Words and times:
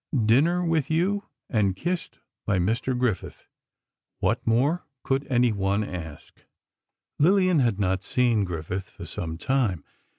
"Dinner 0.25 0.65
with 0.65 0.89
you, 0.89 1.25
and 1.47 1.75
kissed 1.75 2.17
by 2.47 2.57
Mr. 2.57 2.97
Griffith! 2.97 3.45
What 4.19 4.41
more 4.47 4.83
could 5.03 5.27
anyone 5.29 5.83
ask?" 5.83 6.41
Lillian 7.19 7.59
had 7.59 7.79
not 7.79 8.01
seen 8.01 8.43
Griffith 8.43 8.89
for 8.89 9.05
some 9.05 9.37
time. 9.37 9.83